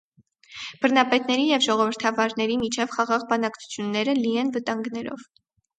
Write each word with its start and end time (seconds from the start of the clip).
Բռնապետների 0.85 1.45
և 1.49 1.63
ժողովրդավարների 1.67 2.59
միջև 2.65 2.97
խաղաղ 2.97 3.27
բանակցությունները 3.35 4.21
լի 4.27 4.37
են 4.45 4.55
վտանգներով։ 4.59 5.33